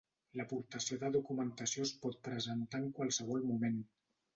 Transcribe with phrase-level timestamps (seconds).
[0.39, 3.83] L'aportació de documentació es pot presentar en qualsevol moment.